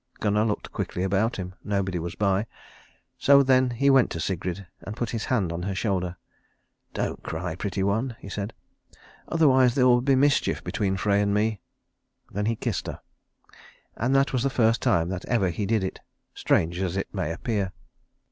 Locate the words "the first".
14.41-14.81